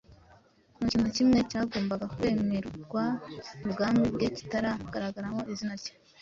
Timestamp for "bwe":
4.13-4.27